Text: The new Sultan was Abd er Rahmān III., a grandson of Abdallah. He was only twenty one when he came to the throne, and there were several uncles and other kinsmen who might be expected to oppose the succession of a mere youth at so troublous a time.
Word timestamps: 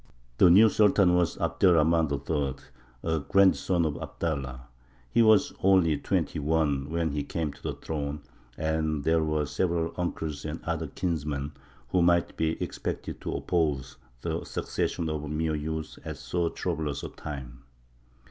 The 0.39 0.49
new 0.49 0.67
Sultan 0.67 1.13
was 1.13 1.37
Abd 1.37 1.63
er 1.63 1.73
Rahmān 1.75 2.11
III., 2.11 2.55
a 3.03 3.19
grandson 3.19 3.85
of 3.85 3.97
Abdallah. 4.01 4.61
He 5.11 5.21
was 5.21 5.53
only 5.61 5.95
twenty 5.99 6.39
one 6.39 6.89
when 6.89 7.11
he 7.11 7.21
came 7.21 7.53
to 7.53 7.61
the 7.61 7.75
throne, 7.75 8.23
and 8.57 9.03
there 9.03 9.23
were 9.23 9.45
several 9.45 9.93
uncles 9.97 10.43
and 10.43 10.59
other 10.63 10.87
kinsmen 10.87 11.51
who 11.89 12.01
might 12.01 12.35
be 12.35 12.59
expected 12.63 13.21
to 13.21 13.33
oppose 13.33 13.97
the 14.23 14.43
succession 14.43 15.07
of 15.07 15.23
a 15.23 15.29
mere 15.29 15.53
youth 15.55 15.99
at 16.03 16.17
so 16.17 16.49
troublous 16.49 17.03
a 17.03 17.09
time. 17.09 17.61